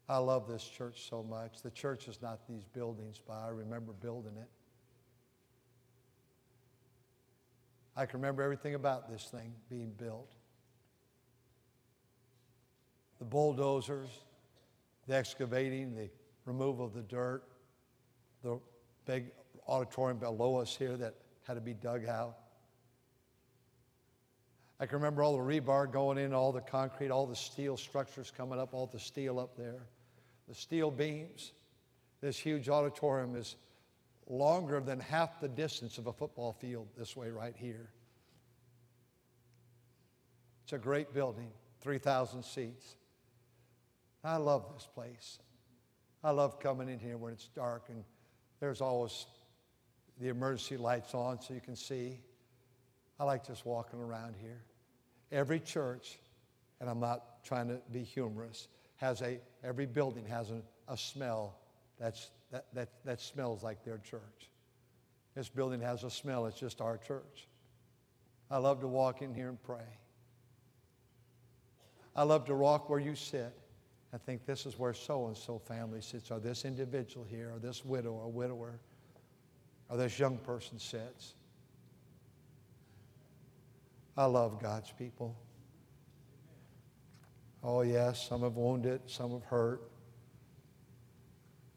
I 0.08 0.18
love 0.18 0.48
this 0.48 0.64
church 0.64 1.10
so 1.10 1.24
much. 1.24 1.64
The 1.64 1.72
church 1.72 2.08
is 2.08 2.22
not 2.22 2.48
these 2.48 2.64
buildings, 2.66 3.20
but 3.26 3.34
I 3.34 3.48
remember 3.48 3.94
building 3.94 4.34
it. 4.38 4.50
I 7.96 8.06
can 8.06 8.20
remember 8.20 8.44
everything 8.44 8.76
about 8.76 9.10
this 9.10 9.24
thing 9.32 9.54
being 9.70 9.94
built. 9.98 10.34
The 13.20 13.26
bulldozers, 13.26 14.10
the 15.08 15.16
excavating, 15.16 15.96
the 15.96 16.10
removal 16.46 16.86
of 16.86 16.94
the 16.94 17.02
dirt, 17.02 17.44
the 18.46 18.60
big 19.06 19.32
auditorium 19.68 20.20
below 20.20 20.58
us 20.58 20.76
here 20.76 20.96
that 20.96 21.16
had 21.48 21.56
to 21.56 21.62
be 21.62 21.74
dug 21.74 22.06
out. 22.06 22.38
I 24.80 24.86
can 24.86 24.98
remember 24.98 25.24
all 25.24 25.34
the 25.34 25.44
rebar 25.44 25.92
going 25.92 26.18
in, 26.20 26.32
all 26.34 26.52
the 26.52 26.62
concrete, 26.62 27.10
all 27.10 27.26
the 27.26 27.36
steel 27.36 27.76
structures 27.76 28.32
coming 28.36 28.60
up, 28.60 28.74
all 28.74 28.86
the 28.86 29.00
steel 29.00 29.40
up 29.40 29.58
there, 29.58 29.88
the 30.48 30.54
steel 30.54 30.92
beams. 30.92 31.54
This 32.22 32.38
huge 32.38 32.70
auditorium 32.70 33.36
is 33.36 33.56
longer 34.28 34.80
than 34.80 35.00
half 35.00 35.40
the 35.40 35.48
distance 35.48 35.98
of 35.98 36.08
a 36.08 36.14
football 36.14 36.54
field 36.54 36.88
this 36.98 37.16
way, 37.16 37.30
right 37.32 37.56
here. 37.58 37.90
It's 40.66 40.74
a 40.74 40.78
great 40.78 41.14
building, 41.14 41.50
3,000 41.82 42.44
seats. 42.44 42.96
I 44.24 44.38
love 44.38 44.72
this 44.74 44.88
place. 44.94 45.40
I 46.24 46.32
love 46.32 46.60
coming 46.60 46.90
in 46.90 47.00
here 47.00 47.18
when 47.18 47.34
it's 47.34 47.48
dark 47.48 47.86
and 47.90 48.04
there's 48.60 48.82
always 48.82 49.26
the 50.20 50.30
emergency 50.30 50.78
lights 50.78 51.14
on 51.14 51.42
so 51.42 51.54
you 51.54 51.62
can 51.62 51.76
see. 51.76 52.20
I 53.20 53.24
like 53.24 53.46
just 53.46 53.66
walking 53.66 54.00
around 54.00 54.36
here. 54.42 54.62
Every 55.32 55.60
church, 55.60 56.20
and 56.80 56.90
I'm 56.90 57.00
not 57.00 57.44
trying 57.44 57.68
to 57.68 57.80
be 57.92 58.04
humorous, 58.04 58.68
has 58.98 59.22
a, 59.22 59.40
every 59.64 59.86
building 59.86 60.26
has 60.26 60.52
a, 60.52 60.62
a 60.88 60.98
smell 60.98 61.58
that's 62.00 62.30
that, 62.52 62.66
that, 62.74 62.90
that 63.04 63.20
smells 63.20 63.64
like 63.64 63.84
their 63.84 63.98
church. 63.98 64.50
This 65.36 65.50
building 65.50 65.82
has 65.82 66.04
a 66.04 66.10
smell, 66.10 66.46
it's 66.46 66.58
just 66.58 66.80
our 66.80 66.98
church. 66.98 67.48
I 68.50 68.58
love 68.58 68.80
to 68.82 68.88
walk 68.88 69.22
in 69.22 69.34
here 69.34 69.50
and 69.50 69.62
pray. 69.62 69.84
I 72.16 72.24
love 72.24 72.46
to 72.46 72.56
walk 72.56 72.90
where 72.90 73.00
you 73.00 73.16
sit 73.16 73.54
I 74.14 74.18
think 74.18 74.46
this 74.46 74.66
is 74.66 74.80
where 74.80 74.94
so 74.94 75.28
and 75.28 75.36
so 75.36 75.60
family 75.60 76.02
sits, 76.02 76.32
or 76.32 76.40
this 76.40 76.66
individual 76.66 77.26
here, 77.30 77.52
or 77.54 77.60
this 77.60 77.84
widow 77.84 78.14
or 78.14 78.30
widower, 78.32 78.80
or 79.90 79.98
this 79.98 80.18
young 80.18 80.38
person 80.38 80.80
sits. 80.80 81.34
I 84.18 84.26
love 84.26 84.62
God's 84.62 84.92
people. 84.92 85.36
Oh, 87.64 87.82
yes, 87.82 88.28
some 88.28 88.44
have 88.44 88.56
wounded, 88.56 89.02
some 89.08 89.32
have 89.32 89.44
hurt. 89.44 89.82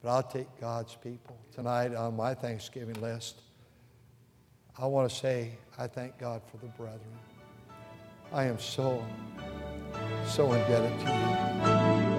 But 0.01 0.09
I'll 0.09 0.23
take 0.23 0.47
God's 0.61 0.95
people. 0.95 1.37
Tonight 1.51 1.93
on 1.93 2.15
my 2.15 2.33
Thanksgiving 2.33 3.01
list, 3.01 3.41
I 4.77 4.85
want 4.85 5.09
to 5.09 5.15
say 5.15 5.57
I 5.77 5.87
thank 5.87 6.17
God 6.17 6.41
for 6.49 6.57
the 6.57 6.67
brethren. 6.67 7.01
I 8.31 8.45
am 8.45 8.59
so, 8.59 9.03
so 10.25 10.53
indebted 10.53 10.99
to 10.99 12.13
you. 12.13 12.18